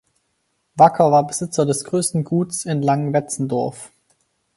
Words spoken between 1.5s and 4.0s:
des größten Guts in Langenwetzendorf.